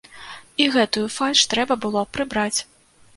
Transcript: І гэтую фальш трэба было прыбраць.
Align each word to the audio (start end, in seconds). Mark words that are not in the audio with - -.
І 0.63 0.65
гэтую 0.75 1.03
фальш 1.17 1.43
трэба 1.51 1.77
было 1.83 2.01
прыбраць. 2.17 2.59